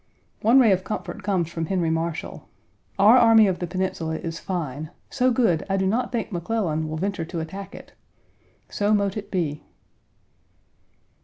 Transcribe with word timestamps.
One 0.41 0.59
ray 0.59 0.71
of 0.71 0.83
comfort 0.83 1.21
comes 1.21 1.51
from 1.51 1.67
Henry 1.67 1.91
Marshall. 1.91 2.49
"Our 2.97 3.19
Army 3.19 3.45
of 3.45 3.59
the 3.59 3.67
Peninsula 3.67 4.15
is 4.15 4.39
fine; 4.39 4.89
so 5.11 5.29
good 5.29 5.63
I 5.69 5.77
do 5.77 5.85
not 5.85 6.11
think 6.11 6.31
McClellan 6.31 6.89
will 6.89 6.97
venture 6.97 7.25
to 7.25 7.39
attack 7.39 7.75
it." 7.75 7.93
So 8.67 8.95
mote 8.95 9.15
it 9.15 9.29
be. 9.29 9.61